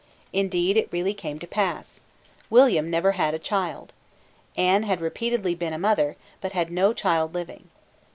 [0.33, 2.03] Indeed it really came to pass.
[2.49, 3.93] William had never had a child.
[4.57, 7.69] Anne had repeatedly been a mother, but had no child living.